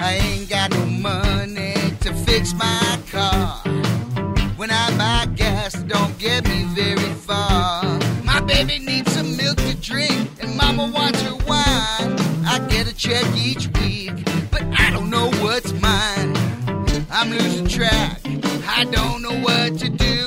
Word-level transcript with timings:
I 0.00 0.14
ain't 0.14 0.48
got 0.48 0.70
no 0.70 0.86
money 0.86 1.74
to 2.00 2.14
fix 2.24 2.54
my 2.54 3.00
car. 3.10 3.56
When 4.56 4.70
I 4.70 4.96
buy 4.96 5.32
gas, 5.34 5.74
it 5.74 5.88
don't 5.88 6.16
get 6.18 6.48
me 6.48 6.64
very 6.74 7.12
far. 7.14 7.82
My 8.24 8.40
baby 8.40 8.78
needs 8.78 9.12
some 9.12 9.36
milk 9.36 9.56
to 9.56 9.74
drink, 9.76 10.30
and 10.40 10.56
mama 10.56 10.86
wants 10.94 11.20
her 11.22 11.34
wine. 11.48 12.16
I 12.46 12.64
get 12.70 12.86
a 12.86 12.94
check 12.94 13.24
each 13.36 13.66
week, 13.80 14.12
but 14.52 14.62
I 14.78 14.90
don't 14.92 15.10
know 15.10 15.30
what's 15.42 15.72
mine. 15.80 16.36
I'm 17.10 17.30
losing 17.30 17.66
track. 17.66 18.20
I 18.68 18.84
don't 18.84 19.22
know 19.22 19.34
what 19.40 19.78
to 19.80 19.88
do. 19.88 20.17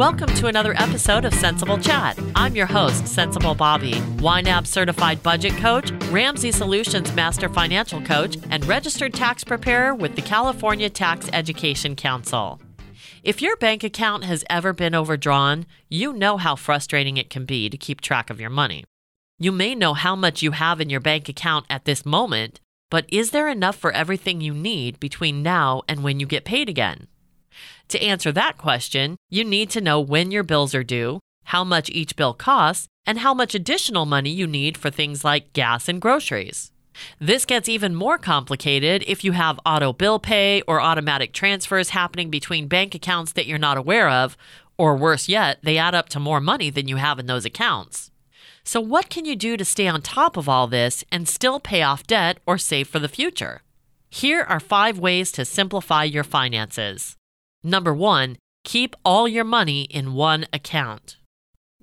Welcome 0.00 0.34
to 0.36 0.46
another 0.46 0.72
episode 0.78 1.26
of 1.26 1.34
CentsAble 1.34 1.84
Chat. 1.84 2.18
I'm 2.34 2.56
your 2.56 2.64
host, 2.64 3.04
CentsAble 3.04 3.54
Bobbi, 3.54 3.92
YNAB 4.16 4.66
certified 4.66 5.22
budget 5.22 5.52
coach, 5.58 5.90
Ramsey 6.10 6.52
Solutions 6.52 7.14
master 7.14 7.50
financial 7.50 8.00
coach, 8.00 8.38
and 8.48 8.64
registered 8.64 9.12
tax 9.12 9.44
preparer 9.44 9.94
with 9.94 10.16
the 10.16 10.22
California 10.22 10.88
Tax 10.88 11.28
Education 11.34 11.96
Council. 11.96 12.62
If 13.22 13.42
your 13.42 13.58
bank 13.58 13.84
account 13.84 14.24
has 14.24 14.42
ever 14.48 14.72
been 14.72 14.94
overdrawn, 14.94 15.66
you 15.90 16.14
know 16.14 16.38
how 16.38 16.56
frustrating 16.56 17.18
it 17.18 17.28
can 17.28 17.44
be 17.44 17.68
to 17.68 17.76
keep 17.76 18.00
track 18.00 18.30
of 18.30 18.40
your 18.40 18.48
money. 18.48 18.84
You 19.38 19.52
may 19.52 19.74
know 19.74 19.92
how 19.92 20.16
much 20.16 20.40
you 20.40 20.52
have 20.52 20.80
in 20.80 20.88
your 20.88 21.00
bank 21.00 21.28
account 21.28 21.66
at 21.68 21.84
this 21.84 22.06
moment, 22.06 22.58
but 22.88 23.04
is 23.10 23.32
there 23.32 23.50
enough 23.50 23.76
for 23.76 23.92
everything 23.92 24.40
you 24.40 24.54
need 24.54 24.98
between 24.98 25.42
now 25.42 25.82
and 25.86 26.02
when 26.02 26.18
you 26.20 26.26
get 26.26 26.46
paid 26.46 26.70
again? 26.70 27.06
To 27.90 28.00
answer 28.00 28.30
that 28.30 28.56
question, 28.56 29.16
you 29.30 29.42
need 29.44 29.68
to 29.70 29.80
know 29.80 30.00
when 30.00 30.30
your 30.30 30.44
bills 30.44 30.76
are 30.76 30.84
due, 30.84 31.18
how 31.46 31.64
much 31.64 31.90
each 31.90 32.14
bill 32.14 32.34
costs, 32.34 32.86
and 33.04 33.18
how 33.18 33.34
much 33.34 33.52
additional 33.52 34.06
money 34.06 34.30
you 34.30 34.46
need 34.46 34.78
for 34.78 34.90
things 34.90 35.24
like 35.24 35.52
gas 35.52 35.88
and 35.88 36.00
groceries. 36.00 36.70
This 37.18 37.44
gets 37.44 37.68
even 37.68 37.96
more 37.96 38.16
complicated 38.16 39.02
if 39.08 39.24
you 39.24 39.32
have 39.32 39.58
auto 39.66 39.92
bill 39.92 40.20
pay 40.20 40.62
or 40.68 40.80
automatic 40.80 41.32
transfers 41.32 41.90
happening 41.90 42.30
between 42.30 42.68
bank 42.68 42.94
accounts 42.94 43.32
that 43.32 43.46
you're 43.46 43.58
not 43.58 43.76
aware 43.76 44.08
of, 44.08 44.36
or 44.78 44.96
worse 44.96 45.28
yet, 45.28 45.58
they 45.64 45.76
add 45.76 45.94
up 45.94 46.08
to 46.10 46.20
more 46.20 46.40
money 46.40 46.70
than 46.70 46.86
you 46.86 46.94
have 46.96 47.18
in 47.18 47.26
those 47.26 47.44
accounts. 47.44 48.12
So, 48.62 48.80
what 48.80 49.10
can 49.10 49.24
you 49.24 49.34
do 49.34 49.56
to 49.56 49.64
stay 49.64 49.88
on 49.88 50.00
top 50.00 50.36
of 50.36 50.48
all 50.48 50.68
this 50.68 51.02
and 51.10 51.28
still 51.28 51.58
pay 51.58 51.82
off 51.82 52.06
debt 52.06 52.38
or 52.46 52.56
save 52.56 52.86
for 52.86 53.00
the 53.00 53.08
future? 53.08 53.62
Here 54.10 54.42
are 54.42 54.60
five 54.60 54.98
ways 54.98 55.32
to 55.32 55.44
simplify 55.44 56.04
your 56.04 56.24
finances. 56.24 57.16
Number 57.62 57.92
one, 57.92 58.38
keep 58.64 58.96
all 59.04 59.28
your 59.28 59.44
money 59.44 59.82
in 59.82 60.14
one 60.14 60.46
account. 60.52 61.18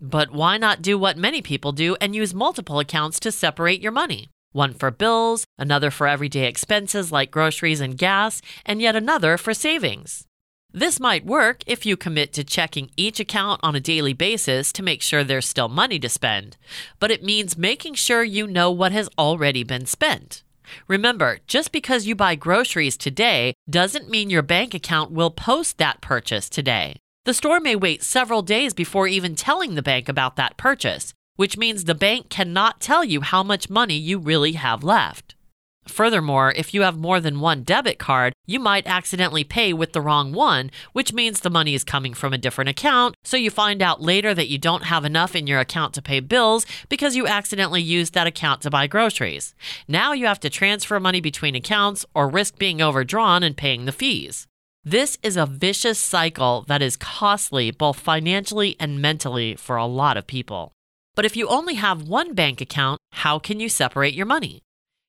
But 0.01 0.31
why 0.31 0.57
not 0.57 0.81
do 0.81 0.97
what 0.97 1.17
many 1.17 1.41
people 1.41 1.71
do 1.71 1.95
and 2.01 2.15
use 2.15 2.33
multiple 2.33 2.79
accounts 2.79 3.19
to 3.21 3.31
separate 3.31 3.81
your 3.81 3.91
money? 3.91 4.29
One 4.51 4.73
for 4.73 4.89
bills, 4.89 5.45
another 5.57 5.91
for 5.91 6.07
everyday 6.07 6.47
expenses 6.47 7.11
like 7.11 7.29
groceries 7.29 7.81
and 7.81 7.97
gas, 7.97 8.41
and 8.65 8.81
yet 8.81 8.95
another 8.95 9.37
for 9.37 9.53
savings. 9.53 10.25
This 10.73 10.99
might 10.99 11.25
work 11.25 11.61
if 11.67 11.85
you 11.85 11.95
commit 11.95 12.33
to 12.33 12.43
checking 12.43 12.89
each 12.97 13.19
account 13.19 13.59
on 13.63 13.75
a 13.75 13.79
daily 13.79 14.13
basis 14.13 14.71
to 14.73 14.83
make 14.83 15.01
sure 15.01 15.23
there's 15.23 15.47
still 15.47 15.69
money 15.69 15.99
to 15.99 16.09
spend, 16.09 16.57
but 16.99 17.11
it 17.11 17.23
means 17.23 17.57
making 17.57 17.93
sure 17.93 18.23
you 18.23 18.47
know 18.47 18.71
what 18.71 18.91
has 18.91 19.09
already 19.17 19.63
been 19.63 19.85
spent. 19.85 20.43
Remember, 20.87 21.39
just 21.47 21.71
because 21.71 22.05
you 22.05 22.15
buy 22.15 22.35
groceries 22.35 22.97
today 22.97 23.53
doesn't 23.69 24.09
mean 24.09 24.29
your 24.29 24.41
bank 24.41 24.73
account 24.73 25.11
will 25.11 25.31
post 25.31 25.77
that 25.77 26.01
purchase 26.01 26.49
today. 26.49 26.97
The 27.25 27.33
store 27.33 27.59
may 27.59 27.75
wait 27.75 28.03
several 28.03 28.41
days 28.41 28.73
before 28.73 29.07
even 29.07 29.35
telling 29.35 29.75
the 29.75 29.81
bank 29.81 30.07
about 30.07 30.37
that 30.37 30.57
purchase, 30.57 31.13
which 31.35 31.57
means 31.57 31.83
the 31.83 31.95
bank 31.95 32.29
cannot 32.29 32.79
tell 32.79 33.03
you 33.03 33.21
how 33.21 33.43
much 33.43 33.69
money 33.69 33.97
you 33.97 34.17
really 34.17 34.53
have 34.53 34.83
left. 34.83 35.26
Furthermore, 35.87 36.53
if 36.55 36.73
you 36.73 36.81
have 36.81 36.97
more 36.97 37.19
than 37.19 37.39
one 37.39 37.63
debit 37.63 37.97
card, 37.97 38.33
you 38.45 38.59
might 38.59 38.87
accidentally 38.87 39.43
pay 39.43 39.73
with 39.73 39.93
the 39.93 40.01
wrong 40.01 40.33
one, 40.33 40.69
which 40.93 41.13
means 41.13 41.39
the 41.39 41.49
money 41.49 41.73
is 41.73 41.83
coming 41.83 42.13
from 42.13 42.33
a 42.33 42.37
different 42.37 42.69
account, 42.69 43.15
so 43.23 43.37
you 43.37 43.49
find 43.49 43.81
out 43.81 44.01
later 44.01 44.33
that 44.33 44.47
you 44.47 44.57
don't 44.57 44.83
have 44.83 45.05
enough 45.05 45.35
in 45.35 45.47
your 45.47 45.59
account 45.59 45.93
to 45.93 46.01
pay 46.01 46.19
bills 46.19 46.65
because 46.89 47.15
you 47.15 47.25
accidentally 47.25 47.81
used 47.81 48.13
that 48.13 48.27
account 48.27 48.61
to 48.61 48.69
buy 48.69 48.87
groceries. 48.87 49.55
Now 49.87 50.13
you 50.13 50.25
have 50.27 50.39
to 50.41 50.49
transfer 50.49 50.99
money 50.99 51.21
between 51.21 51.55
accounts 51.55 52.05
or 52.13 52.29
risk 52.29 52.57
being 52.57 52.81
overdrawn 52.81 53.43
and 53.43 53.57
paying 53.57 53.85
the 53.85 53.91
fees. 53.91 54.47
This 54.83 55.17
is 55.21 55.35
a 55.35 55.45
vicious 55.45 55.99
cycle 55.99 56.63
that 56.67 56.81
is 56.81 56.95
costly 56.95 57.71
both 57.71 57.99
financially 57.99 58.75
and 58.79 59.01
mentally 59.01 59.55
for 59.55 59.75
a 59.75 59.85
lot 59.85 60.15
of 60.15 60.27
people. 60.27 60.71
But 61.15 61.25
if 61.25 61.35
you 61.35 61.47
only 61.47 61.73
have 61.73 62.07
one 62.07 62.33
bank 62.33 62.61
account, 62.61 62.99
how 63.11 63.39
can 63.39 63.59
you 63.59 63.67
separate 63.67 64.13
your 64.13 64.25
money? 64.25 64.61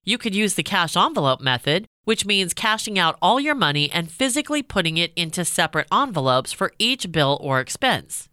You 0.05 0.19
could 0.19 0.35
use 0.35 0.55
the 0.55 0.63
cash 0.63 0.97
envelope 0.97 1.41
method, 1.41 1.87
which 2.05 2.25
means 2.25 2.55
cashing 2.55 2.99
out 2.99 3.19
all 3.21 3.39
your 3.39 3.55
money 3.55 3.91
and 3.91 4.11
physically 4.11 4.63
putting 4.63 4.97
it 4.97 5.13
into 5.15 5.45
separate 5.45 5.89
envelopes 5.93 6.53
for 6.53 6.73
each 6.79 7.13
bill 7.13 7.39
or 7.43 7.61
expense. 7.61 8.29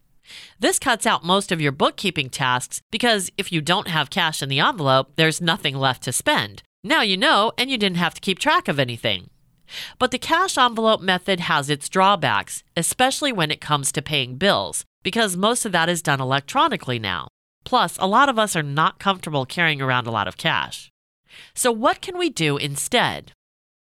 This 0.58 0.78
cuts 0.78 1.06
out 1.06 1.24
most 1.24 1.52
of 1.52 1.60
your 1.60 1.72
bookkeeping 1.72 2.30
tasks 2.30 2.80
because 2.90 3.30
if 3.36 3.52
you 3.52 3.60
don't 3.60 3.88
have 3.88 4.10
cash 4.10 4.42
in 4.42 4.48
the 4.48 4.60
envelope, 4.60 5.12
there's 5.16 5.40
nothing 5.40 5.76
left 5.76 6.02
to 6.04 6.12
spend. 6.12 6.62
Now 6.82 7.02
you 7.02 7.16
know, 7.16 7.52
and 7.58 7.70
you 7.70 7.78
didn't 7.78 7.98
have 7.98 8.14
to 8.14 8.20
keep 8.20 8.38
track 8.38 8.68
of 8.68 8.78
anything. 8.78 9.28
But 9.98 10.10
the 10.10 10.18
cash 10.18 10.56
envelope 10.56 11.00
method 11.00 11.40
has 11.40 11.68
its 11.68 11.88
drawbacks, 11.88 12.62
especially 12.76 13.32
when 13.32 13.50
it 13.50 13.60
comes 13.60 13.90
to 13.92 14.02
paying 14.02 14.36
bills, 14.36 14.84
because 15.02 15.36
most 15.36 15.64
of 15.64 15.72
that 15.72 15.88
is 15.88 16.02
done 16.02 16.20
electronically 16.20 16.98
now. 16.98 17.28
Plus, 17.64 17.96
a 17.98 18.06
lot 18.06 18.28
of 18.28 18.38
us 18.38 18.54
are 18.54 18.62
not 18.62 19.00
comfortable 19.00 19.44
carrying 19.44 19.82
around 19.82 20.06
a 20.06 20.12
lot 20.12 20.28
of 20.28 20.36
cash. 20.36 20.88
So, 21.54 21.72
what 21.72 22.00
can 22.00 22.18
we 22.18 22.30
do 22.30 22.56
instead? 22.56 23.32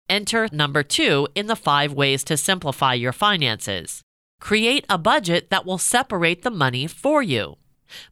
Enter 0.10 0.48
number 0.52 0.84
two 0.84 1.28
in 1.34 1.48
the 1.48 1.56
five 1.56 1.94
ways 1.94 2.24
to 2.26 2.38
simplify 2.38 2.94
your 2.94 3.14
finances. 3.14 4.02
Create 4.40 4.86
a 4.90 4.98
budget 4.98 5.50
that 5.50 5.66
will 5.66 5.78
separate 5.78 6.44
the 6.44 6.52
money 6.52 6.86
for 6.86 7.24
you. 7.24 7.56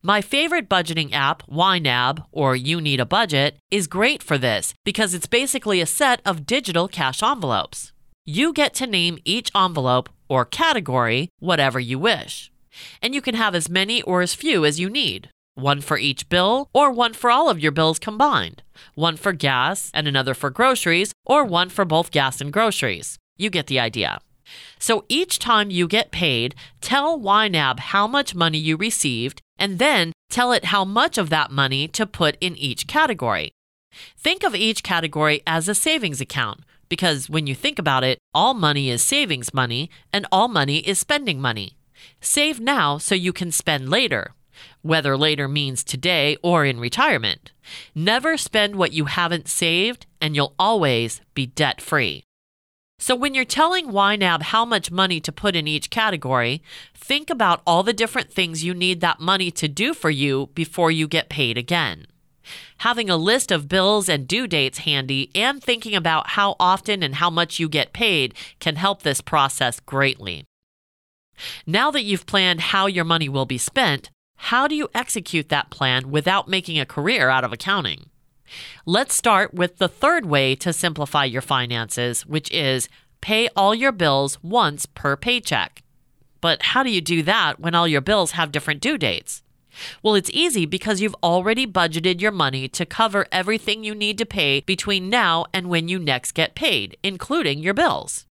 My 0.01 0.21
favorite 0.21 0.69
budgeting 0.69 1.11
app, 1.13 1.45
YNAB, 1.47 2.25
or 2.31 2.55
You 2.55 2.79
Need 2.79 2.99
a 2.99 3.05
Budget, 3.05 3.57
is 3.69 3.88
great 3.88 4.23
for 4.23 4.38
this 4.38 4.73
because 4.85 5.13
it's 5.13 5.27
basically 5.27 5.81
a 5.81 5.85
set 5.85 6.21
of 6.25 6.45
digital 6.45 6.88
cash 6.88 7.21
envelopes. 7.21 7.91
You 8.25 8.53
get 8.53 8.73
to 8.75 8.88
name 8.88 9.19
each 9.25 9.51
envelope 9.55 10.09
or 10.29 10.45
category 10.45 11.29
whatever 11.39 11.79
you 11.79 12.00
wish. 12.00 12.51
And 13.01 13.13
you 13.13 13.21
can 13.21 13.35
have 13.35 13.53
as 13.53 13.69
many 13.69 14.01
or 14.01 14.21
as 14.21 14.33
few 14.33 14.65
as 14.65 14.79
you 14.79 14.89
need 14.89 15.29
one 15.55 15.81
for 15.81 15.97
each 15.97 16.29
bill, 16.29 16.69
or 16.73 16.91
one 16.91 17.13
for 17.13 17.29
all 17.29 17.49
of 17.49 17.59
your 17.59 17.71
bills 17.71 17.99
combined, 17.99 18.63
one 18.95 19.15
for 19.15 19.33
gas 19.33 19.91
and 19.93 20.07
another 20.07 20.33
for 20.33 20.49
groceries, 20.49 21.13
or 21.25 21.45
one 21.45 21.69
for 21.69 21.85
both 21.85 22.11
gas 22.11 22.41
and 22.41 22.51
groceries. 22.51 23.17
You 23.37 23.49
get 23.49 23.67
the 23.67 23.79
idea. 23.79 24.19
So 24.79 25.05
each 25.07 25.39
time 25.39 25.69
you 25.69 25.87
get 25.87 26.11
paid, 26.11 26.55
tell 26.81 27.19
YNAB 27.19 27.79
how 27.79 28.07
much 28.07 28.35
money 28.35 28.57
you 28.57 28.77
received, 28.77 29.41
and 29.57 29.79
then 29.79 30.11
tell 30.29 30.51
it 30.51 30.65
how 30.65 30.83
much 30.83 31.17
of 31.17 31.29
that 31.29 31.51
money 31.51 31.87
to 31.89 32.05
put 32.05 32.37
in 32.41 32.55
each 32.57 32.87
category. 32.87 33.51
Think 34.17 34.43
of 34.43 34.55
each 34.55 34.83
category 34.83 35.41
as 35.45 35.67
a 35.67 35.75
savings 35.75 36.19
account, 36.19 36.61
because 36.89 37.29
when 37.29 37.47
you 37.47 37.55
think 37.55 37.79
about 37.79 38.03
it, 38.03 38.17
all 38.33 38.53
money 38.53 38.89
is 38.89 39.03
savings 39.03 39.53
money, 39.53 39.89
and 40.11 40.25
all 40.31 40.47
money 40.47 40.79
is 40.79 40.99
spending 40.99 41.39
money. 41.39 41.77
Save 42.19 42.59
now 42.59 42.97
so 42.97 43.15
you 43.15 43.31
can 43.31 43.51
spend 43.51 43.89
later 43.89 44.33
whether 44.83 45.17
later 45.17 45.47
means 45.47 45.83
today 45.83 46.38
or 46.44 46.63
in 46.63 46.79
retirement. 46.79 47.51
Never 47.95 48.38
spend 48.38 48.75
what 48.75 48.94
you 48.94 49.05
haven't 49.05 49.47
saved, 49.47 50.05
and 50.21 50.35
you'll 50.35 50.53
always 50.59 51.21
be 51.33 51.47
debt 51.47 51.81
free. 51.81 52.23
So, 52.99 53.16
when 53.16 53.33
you're 53.33 53.44
telling 53.44 53.88
YNAB 53.88 54.44
how 54.44 54.63
much 54.63 54.91
money 54.91 55.19
to 55.21 55.31
put 55.31 55.55
in 55.55 55.67
each 55.67 55.89
category, 55.89 56.61
think 56.94 57.29
about 57.29 57.61
all 57.66 57.83
the 57.83 57.91
different 57.91 58.31
things 58.31 58.63
you 58.63 58.73
need 58.73 59.01
that 59.01 59.19
money 59.19 59.51
to 59.51 59.67
do 59.67 59.94
for 59.94 60.09
you 60.09 60.49
before 60.53 60.91
you 60.91 61.07
get 61.07 61.27
paid 61.27 61.57
again. 61.57 62.06
Having 62.77 63.09
a 63.09 63.18
list 63.18 63.51
of 63.51 63.68
bills 63.68 64.07
and 64.07 64.27
due 64.27 64.47
dates 64.47 64.80
handy 64.80 65.31
and 65.33 65.63
thinking 65.63 65.95
about 65.95 66.31
how 66.31 66.56
often 66.59 67.03
and 67.03 67.15
how 67.15 67.30
much 67.30 67.59
you 67.59 67.68
get 67.68 67.94
paid 67.94 68.33
can 68.59 68.75
help 68.75 69.01
this 69.01 69.21
process 69.21 69.80
greatly. 69.80 70.45
Now 71.65 71.91
that 71.91 72.03
you've 72.03 72.25
planned 72.25 72.59
how 72.59 72.85
your 72.85 73.06
money 73.06 73.30
will 73.30 73.45
be 73.45 73.57
spent, 73.57 74.12
how 74.48 74.68
do 74.68 74.75
you 74.75 74.90
execute 74.94 75.48
that 75.48 75.69
plan 75.69 76.12
without 76.12 76.50
making 76.50 76.78
a 76.78 76.86
career 76.86 77.30
out 77.30 77.45
of 77.45 77.54
accounting? 77.54 78.10
Let's 78.86 79.16
start 79.16 79.54
with 79.54 79.78
the 79.78 79.88
third 79.88 80.25
way 80.25 80.54
to 80.56 80.74
simplify 80.74 81.24
your 81.24 81.42
finances, 81.42 82.25
which 82.25 82.51
is 82.51 82.90
pay 83.22 83.48
all 83.56 83.74
your 83.74 83.94
bills 83.94 84.44
once 84.44 84.86
per 84.86 85.16
paycheck. 85.16 85.81
But 86.42 86.62
how 86.62 86.84
do 86.84 86.90
you 86.90 87.00
do 87.00 87.24
that 87.24 87.62
when 87.62 87.74
all 87.74 87.88
your 87.88 88.01
bills 88.01 88.31
have 88.31 88.51
different 88.51 88.81
due 88.81 88.98
dates? 88.98 89.44
Well, 90.04 90.13
it's 90.13 90.30
easy 90.34 90.66
because 90.66 91.00
you've 91.00 91.16
already 91.24 91.66
budgeted 91.66 92.19
your 92.19 92.34
money 92.34 92.68
to 92.68 92.86
cover 92.86 93.25
everything 93.31 93.86
you 93.86 93.95
need 93.95 94.18
to 94.18 94.25
pay 94.25 94.60
between 94.60 95.10
now 95.10 95.45
and 95.54 95.69
when 95.69 95.88
you 95.88 96.00
next 96.00 96.34
get 96.34 96.54
paid, 96.54 96.98
including 97.01 97.60
your 97.60 97.74
bills. 97.74 98.25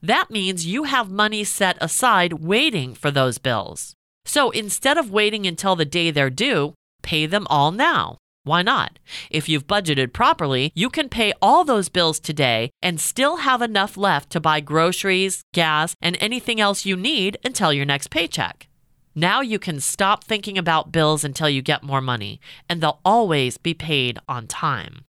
That 0.00 0.30
means 0.30 0.66
you 0.66 0.84
have 0.84 1.10
money 1.10 1.42
set 1.42 1.76
aside 1.80 2.34
waiting 2.34 2.94
for 2.94 3.10
those 3.10 3.38
bills. 3.38 3.96
So 4.28 4.50
instead 4.50 4.98
of 4.98 5.10
waiting 5.10 5.46
until 5.46 5.74
the 5.74 5.86
day 5.86 6.10
they're 6.10 6.28
due, 6.28 6.74
pay 7.02 7.24
them 7.24 7.46
all 7.48 7.72
now. 7.72 8.18
Why 8.44 8.60
not? 8.60 8.98
If 9.30 9.48
you've 9.48 9.66
budgeted 9.66 10.12
properly, 10.12 10.70
you 10.74 10.90
can 10.90 11.08
pay 11.08 11.32
all 11.40 11.64
those 11.64 11.88
bills 11.88 12.20
today 12.20 12.70
and 12.82 13.00
still 13.00 13.38
have 13.38 13.62
enough 13.62 13.96
left 13.96 14.28
to 14.30 14.40
buy 14.40 14.60
groceries, 14.60 15.40
gas, 15.54 15.94
and 16.02 16.16
anything 16.20 16.60
else 16.60 16.84
you 16.84 16.94
need 16.94 17.38
until 17.42 17.72
your 17.72 17.86
next 17.86 18.10
paycheck. 18.10 18.68
Now 19.14 19.40
you 19.40 19.58
can 19.58 19.80
stop 19.80 20.24
thinking 20.24 20.58
about 20.58 20.92
bills 20.92 21.24
until 21.24 21.48
you 21.48 21.62
get 21.62 21.82
more 21.82 22.02
money, 22.02 22.38
and 22.68 22.80
they'll 22.80 23.00
always 23.04 23.56
be 23.56 23.74
paid 23.74 24.18
on 24.28 24.46
time. 24.46 25.04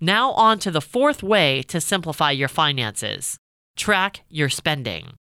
Now, 0.00 0.32
on 0.32 0.58
to 0.58 0.70
the 0.70 0.80
fourth 0.80 1.22
way 1.22 1.62
to 1.68 1.80
simplify 1.80 2.32
your 2.32 2.48
finances 2.48 3.38
track 3.76 4.20
your 4.28 4.48
spending. 4.48 5.14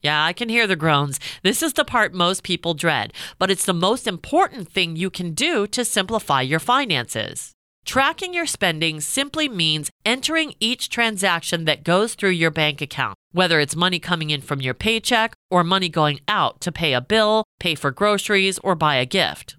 Yeah, 0.00 0.24
I 0.24 0.32
can 0.32 0.48
hear 0.48 0.66
the 0.66 0.76
groans. 0.76 1.18
This 1.42 1.62
is 1.62 1.72
the 1.72 1.84
part 1.84 2.14
most 2.14 2.44
people 2.44 2.74
dread, 2.74 3.12
but 3.38 3.50
it's 3.50 3.64
the 3.64 3.74
most 3.74 4.06
important 4.06 4.70
thing 4.70 4.94
you 4.94 5.10
can 5.10 5.32
do 5.34 5.66
to 5.68 5.84
simplify 5.84 6.40
your 6.40 6.60
finances. 6.60 7.52
Tracking 7.84 8.32
your 8.34 8.46
spending 8.46 9.00
simply 9.00 9.48
means 9.48 9.90
entering 10.04 10.54
each 10.60 10.88
transaction 10.88 11.64
that 11.64 11.84
goes 11.84 12.14
through 12.14 12.30
your 12.30 12.50
bank 12.50 12.80
account, 12.80 13.16
whether 13.32 13.58
it's 13.58 13.74
money 13.74 13.98
coming 13.98 14.30
in 14.30 14.40
from 14.40 14.60
your 14.60 14.74
paycheck 14.74 15.32
or 15.50 15.64
money 15.64 15.88
going 15.88 16.20
out 16.28 16.60
to 16.60 16.70
pay 16.70 16.92
a 16.92 17.00
bill, 17.00 17.44
pay 17.58 17.74
for 17.74 17.90
groceries, 17.90 18.58
or 18.58 18.74
buy 18.74 18.96
a 18.96 19.06
gift. 19.06 19.56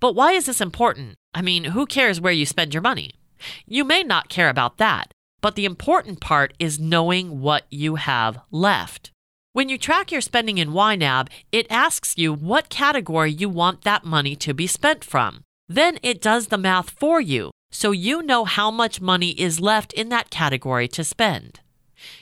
But 0.00 0.14
why 0.14 0.32
is 0.32 0.46
this 0.46 0.60
important? 0.60 1.16
I 1.34 1.42
mean, 1.42 1.64
who 1.64 1.84
cares 1.84 2.20
where 2.20 2.32
you 2.32 2.46
spend 2.46 2.72
your 2.72 2.80
money? 2.80 3.10
You 3.66 3.84
may 3.84 4.02
not 4.02 4.28
care 4.28 4.48
about 4.48 4.78
that, 4.78 5.10
but 5.42 5.56
the 5.56 5.66
important 5.66 6.20
part 6.20 6.54
is 6.58 6.78
knowing 6.78 7.40
what 7.40 7.64
you 7.70 7.96
have 7.96 8.38
left. 8.50 9.10
When 9.54 9.68
you 9.68 9.78
track 9.78 10.10
your 10.10 10.20
spending 10.20 10.58
in 10.58 10.72
YNAB, 10.72 11.28
it 11.52 11.68
asks 11.70 12.18
you 12.18 12.34
what 12.34 12.68
category 12.68 13.30
you 13.30 13.48
want 13.48 13.82
that 13.82 14.02
money 14.04 14.34
to 14.34 14.52
be 14.52 14.66
spent 14.66 15.04
from. 15.04 15.44
Then 15.68 16.00
it 16.02 16.20
does 16.20 16.48
the 16.48 16.58
math 16.58 16.90
for 16.90 17.20
you, 17.20 17.52
so 17.70 17.92
you 17.92 18.20
know 18.20 18.44
how 18.44 18.72
much 18.72 19.00
money 19.00 19.30
is 19.30 19.60
left 19.60 19.92
in 19.92 20.08
that 20.08 20.30
category 20.30 20.88
to 20.88 21.04
spend. 21.04 21.60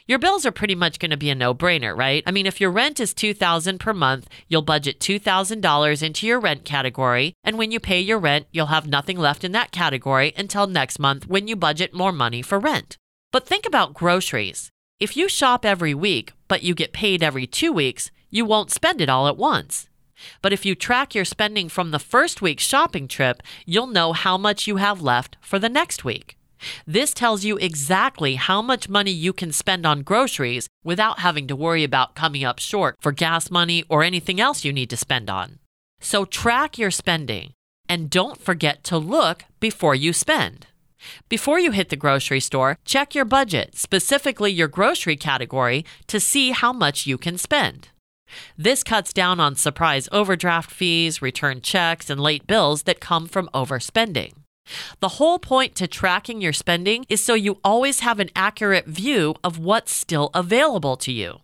Your 0.06 0.18
bills 0.18 0.44
are 0.44 0.52
pretty 0.52 0.74
much 0.74 0.98
going 0.98 1.10
to 1.10 1.16
be 1.16 1.30
a 1.30 1.34
no-brainer, 1.34 1.96
right? 1.96 2.22
I 2.26 2.32
mean, 2.32 2.44
if 2.44 2.60
your 2.60 2.70
rent 2.70 3.00
is 3.00 3.14
2000 3.14 3.80
per 3.80 3.94
month, 3.94 4.28
you'll 4.46 4.60
budget 4.60 5.00
$2,000 5.00 6.02
into 6.02 6.26
your 6.26 6.38
rent 6.38 6.66
category, 6.66 7.32
and 7.42 7.56
when 7.56 7.70
you 7.70 7.80
pay 7.80 7.98
your 7.98 8.18
rent, 8.18 8.46
you'll 8.52 8.66
have 8.66 8.86
nothing 8.86 9.16
left 9.16 9.42
in 9.42 9.52
that 9.52 9.72
category 9.72 10.34
until 10.36 10.66
next 10.66 10.98
month 10.98 11.26
when 11.26 11.48
you 11.48 11.56
budget 11.56 11.94
more 11.94 12.12
money 12.12 12.42
for 12.42 12.58
rent. 12.58 12.98
But 13.32 13.46
think 13.46 13.64
about 13.64 13.94
groceries. 13.94 14.68
If 15.02 15.16
you 15.16 15.28
shop 15.28 15.64
every 15.66 15.94
week, 15.94 16.32
but 16.46 16.62
you 16.62 16.76
get 16.76 16.92
paid 16.92 17.24
every 17.24 17.44
2 17.44 17.72
weeks, 17.72 18.12
you 18.30 18.44
won't 18.44 18.70
spend 18.70 19.00
it 19.00 19.08
all 19.08 19.26
at 19.26 19.36
once. 19.36 19.88
But 20.40 20.52
if 20.52 20.64
you 20.64 20.76
track 20.76 21.12
your 21.12 21.24
spending 21.24 21.68
from 21.68 21.90
the 21.90 21.98
first 21.98 22.40
week's 22.40 22.62
shopping 22.62 23.08
trip, 23.08 23.42
you'll 23.66 23.88
know 23.88 24.12
how 24.12 24.38
much 24.38 24.68
you 24.68 24.76
have 24.76 25.02
left 25.02 25.36
for 25.40 25.58
the 25.58 25.68
next 25.68 26.04
week. 26.04 26.36
This 26.86 27.12
tells 27.12 27.44
you 27.44 27.56
exactly 27.56 28.36
how 28.36 28.62
much 28.62 28.88
money 28.88 29.10
you 29.10 29.32
can 29.32 29.50
spend 29.50 29.84
on 29.84 30.04
groceries 30.04 30.68
without 30.84 31.18
having 31.18 31.48
to 31.48 31.56
worry 31.56 31.82
about 31.82 32.14
coming 32.14 32.44
up 32.44 32.60
short 32.60 32.94
for 33.00 33.10
gas 33.10 33.50
money 33.50 33.82
or 33.88 34.04
anything 34.04 34.40
else 34.40 34.64
you 34.64 34.72
need 34.72 34.90
to 34.90 34.96
spend 34.96 35.28
on. 35.28 35.58
So 36.00 36.24
track 36.24 36.78
your 36.78 36.92
spending 36.92 37.54
and 37.88 38.08
don't 38.08 38.40
forget 38.40 38.84
to 38.84 38.98
look 38.98 39.46
before 39.58 39.96
you 39.96 40.12
spend. 40.12 40.68
Before 41.28 41.58
you 41.58 41.70
hit 41.70 41.88
the 41.88 41.96
grocery 41.96 42.40
store, 42.40 42.78
check 42.84 43.14
your 43.14 43.24
budget, 43.24 43.76
specifically 43.76 44.52
your 44.52 44.68
grocery 44.68 45.16
category, 45.16 45.84
to 46.06 46.20
see 46.20 46.50
how 46.50 46.72
much 46.72 47.06
you 47.06 47.18
can 47.18 47.38
spend. 47.38 47.88
This 48.56 48.82
cuts 48.82 49.12
down 49.12 49.40
on 49.40 49.56
surprise 49.56 50.08
overdraft 50.12 50.70
fees, 50.70 51.20
return 51.20 51.60
checks, 51.60 52.08
and 52.08 52.20
late 52.20 52.46
bills 52.46 52.84
that 52.84 53.00
come 53.00 53.26
from 53.26 53.50
overspending. 53.52 54.32
The 55.00 55.16
whole 55.18 55.38
point 55.38 55.74
to 55.76 55.86
tracking 55.86 56.40
your 56.40 56.52
spending 56.52 57.04
is 57.08 57.22
so 57.22 57.34
you 57.34 57.58
always 57.64 58.00
have 58.00 58.20
an 58.20 58.30
accurate 58.36 58.86
view 58.86 59.34
of 59.42 59.58
what's 59.58 59.94
still 59.94 60.30
available 60.34 60.96
to 60.98 61.12
you. 61.12 61.40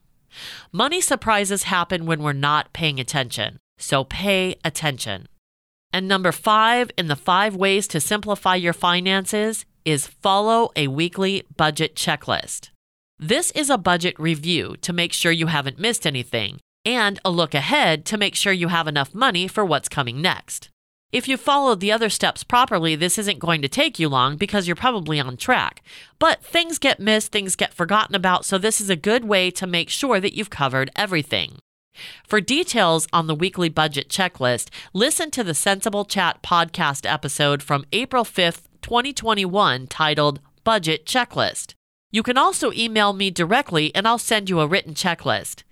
Money 0.72 1.00
surprises 1.00 1.64
happen 1.64 2.06
when 2.06 2.22
we're 2.22 2.32
not 2.32 2.72
paying 2.72 3.00
attention, 3.00 3.58
so 3.76 4.04
pay 4.04 4.54
attention. 4.64 5.26
And 5.92 6.06
number 6.06 6.32
five 6.32 6.90
in 6.98 7.08
the 7.08 7.16
five 7.16 7.56
ways 7.56 7.88
to 7.88 8.00
simplify 8.00 8.54
your 8.54 8.72
finances 8.72 9.64
is 9.84 10.06
follow 10.06 10.70
a 10.76 10.88
weekly 10.88 11.44
budget 11.56 11.94
checklist. 11.94 12.70
This 13.18 13.50
is 13.52 13.70
a 13.70 13.78
budget 13.78 14.18
review 14.18 14.76
to 14.82 14.92
make 14.92 15.12
sure 15.12 15.32
you 15.32 15.46
haven't 15.46 15.78
missed 15.78 16.06
anything, 16.06 16.60
and 16.84 17.18
a 17.24 17.30
look 17.30 17.54
ahead 17.54 18.04
to 18.06 18.18
make 18.18 18.34
sure 18.34 18.52
you 18.52 18.68
have 18.68 18.86
enough 18.86 19.14
money 19.14 19.48
for 19.48 19.64
what's 19.64 19.88
coming 19.88 20.20
next. 20.20 20.68
If 21.10 21.26
you 21.26 21.38
followed 21.38 21.80
the 21.80 21.90
other 21.90 22.10
steps 22.10 22.44
properly, 22.44 22.94
this 22.94 23.16
isn't 23.16 23.38
going 23.38 23.62
to 23.62 23.68
take 23.68 23.98
you 23.98 24.10
long 24.10 24.36
because 24.36 24.66
you're 24.66 24.76
probably 24.76 25.18
on 25.18 25.38
track. 25.38 25.82
But 26.18 26.44
things 26.44 26.78
get 26.78 27.00
missed, 27.00 27.32
things 27.32 27.56
get 27.56 27.72
forgotten 27.72 28.14
about, 28.14 28.44
so 28.44 28.58
this 28.58 28.78
is 28.78 28.90
a 28.90 28.96
good 28.96 29.24
way 29.24 29.50
to 29.52 29.66
make 29.66 29.88
sure 29.88 30.20
that 30.20 30.34
you've 30.34 30.50
covered 30.50 30.90
everything. 30.94 31.60
For 32.26 32.40
details 32.40 33.06
on 33.12 33.26
the 33.26 33.34
weekly 33.34 33.68
budget 33.68 34.08
checklist, 34.08 34.68
listen 34.92 35.30
to 35.32 35.42
the 35.42 35.52
CentsAble 35.52 36.08
Chat 36.08 36.42
podcast 36.42 37.10
episode 37.10 37.62
from 37.62 37.84
April 37.92 38.24
5th, 38.24 38.62
2021, 38.82 39.86
titled 39.86 40.40
Budget 40.64 41.06
Checklist. 41.06 41.74
You 42.10 42.22
can 42.22 42.38
also 42.38 42.72
email 42.72 43.12
me 43.12 43.30
directly 43.30 43.94
and 43.94 44.06
I'll 44.06 44.18
send 44.18 44.48
you 44.48 44.60
a 44.60 44.66
written 44.66 44.94
checklist. 44.94 45.62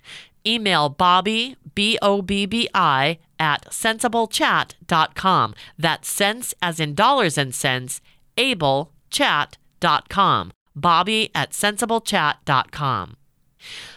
Email 0.45 0.89
Bobbi, 0.89 1.55
B 1.73 1.97
O 2.01 2.21
B 2.21 2.45
B 2.45 2.69
I, 2.73 3.19
at 3.39 3.65
centsablechat.com. 3.69 5.55
That's 5.77 6.09
cents 6.09 6.53
as 6.61 6.79
in 6.79 6.93
dollars 6.95 7.37
and 7.37 7.53
cents, 7.53 8.01
able 8.37 8.91
chat.com. 9.09 10.51
Bobbi 10.77 11.31
at 11.33 11.51
centsablechat.com. 11.51 13.17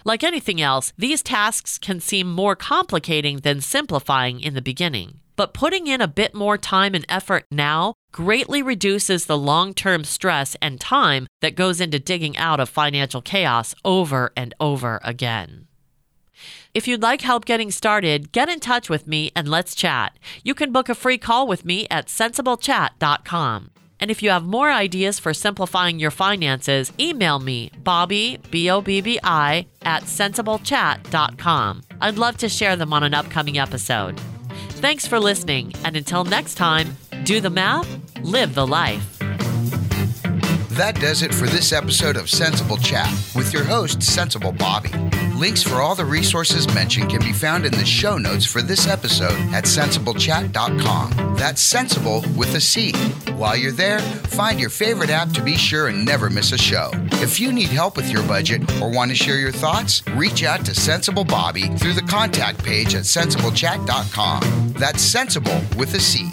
Like 0.04 0.24
anything 0.24 0.60
else, 0.60 0.92
these 0.96 1.22
tasks 1.22 1.78
can 1.78 2.00
seem 2.00 2.32
more 2.32 2.56
complicating 2.56 3.38
than 3.38 3.60
simplifying 3.60 4.40
in 4.40 4.54
the 4.54 4.62
beginning. 4.62 5.20
But 5.36 5.54
putting 5.54 5.86
in 5.86 6.00
a 6.00 6.08
bit 6.08 6.34
more 6.34 6.58
time 6.58 6.94
and 6.94 7.06
effort 7.08 7.46
now 7.50 7.94
greatly 8.12 8.62
reduces 8.62 9.24
the 9.24 9.38
long 9.38 9.72
term 9.72 10.04
stress 10.04 10.56
and 10.60 10.78
time 10.80 11.26
that 11.40 11.54
goes 11.54 11.80
into 11.80 11.98
digging 11.98 12.36
out 12.36 12.60
of 12.60 12.68
financial 12.68 13.22
chaos 13.22 13.74
over 13.84 14.32
and 14.36 14.54
over 14.60 15.00
again. 15.02 15.66
If 16.72 16.86
you'd 16.86 17.02
like 17.02 17.22
help 17.22 17.44
getting 17.44 17.70
started, 17.70 18.32
get 18.32 18.48
in 18.48 18.60
touch 18.60 18.88
with 18.88 19.06
me 19.06 19.32
and 19.34 19.48
let's 19.48 19.74
chat. 19.74 20.18
You 20.44 20.54
can 20.54 20.72
book 20.72 20.88
a 20.88 20.94
free 20.94 21.18
call 21.18 21.46
with 21.46 21.64
me 21.64 21.86
at 21.90 22.06
centsablechat.com. 22.06 23.70
And 24.00 24.10
if 24.10 24.22
you 24.22 24.30
have 24.30 24.44
more 24.44 24.70
ideas 24.70 25.18
for 25.18 25.34
simplifying 25.34 25.98
your 25.98 26.10
finances, 26.10 26.92
email 26.98 27.38
me, 27.38 27.70
Bobbi, 27.82 28.38
B 28.50 28.70
O 28.70 28.80
B 28.80 29.00
B 29.00 29.20
I, 29.22 29.66
at 29.82 30.04
centsablechat.com. 30.04 31.82
I'd 32.00 32.18
love 32.18 32.36
to 32.38 32.48
share 32.48 32.76
them 32.76 32.92
on 32.92 33.02
an 33.02 33.14
upcoming 33.14 33.58
episode. 33.58 34.18
Thanks 34.80 35.06
for 35.06 35.20
listening, 35.20 35.74
and 35.84 35.96
until 35.96 36.24
next 36.24 36.54
time, 36.54 36.96
do 37.24 37.40
the 37.40 37.50
math, 37.50 37.88
live 38.22 38.54
the 38.54 38.66
life. 38.66 39.19
That 40.80 40.98
does 40.98 41.20
it 41.20 41.34
for 41.34 41.46
this 41.46 41.74
episode 41.74 42.16
of 42.16 42.24
CentsAble 42.24 42.82
Chat 42.82 43.06
with 43.36 43.52
your 43.52 43.64
host, 43.64 43.98
CentsAble 43.98 44.56
Bobbi. 44.56 45.38
Links 45.38 45.62
for 45.62 45.74
all 45.74 45.94
the 45.94 46.06
resources 46.06 46.66
mentioned 46.74 47.10
can 47.10 47.20
be 47.20 47.34
found 47.34 47.66
in 47.66 47.72
the 47.72 47.84
show 47.84 48.16
notes 48.16 48.46
for 48.46 48.62
this 48.62 48.88
episode 48.88 49.38
at 49.52 49.64
centsablechat.com. 49.64 51.36
That's 51.36 51.60
sensible 51.60 52.24
with 52.34 52.54
a 52.54 52.62
C. 52.62 52.92
While 53.32 53.58
you're 53.58 53.72
there, 53.72 53.98
find 53.98 54.58
your 54.58 54.70
favorite 54.70 55.10
app 55.10 55.32
to 55.32 55.42
be 55.42 55.54
sure 55.54 55.88
and 55.88 56.02
never 56.02 56.30
miss 56.30 56.52
a 56.52 56.58
show. 56.58 56.92
If 57.20 57.38
you 57.38 57.52
need 57.52 57.68
help 57.68 57.94
with 57.94 58.10
your 58.10 58.22
budget 58.22 58.62
or 58.80 58.90
want 58.90 59.10
to 59.10 59.14
share 59.14 59.38
your 59.38 59.52
thoughts, 59.52 60.02
reach 60.14 60.44
out 60.44 60.64
to 60.64 60.72
CentsAble 60.72 61.26
Bobbi 61.26 61.78
through 61.78 61.92
the 61.92 62.08
contact 62.08 62.64
page 62.64 62.94
at 62.94 63.02
centsablechat.com. 63.02 64.72
That's 64.78 65.02
sensible 65.02 65.60
with 65.76 65.92
a 65.92 66.00
C. 66.00 66.30